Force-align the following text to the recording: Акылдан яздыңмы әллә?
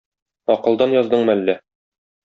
Акылдан 0.55 0.97
яздыңмы 0.99 1.37
әллә? 1.39 1.59